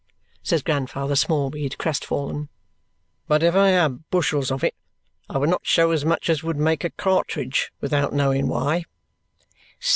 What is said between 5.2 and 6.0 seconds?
I would not show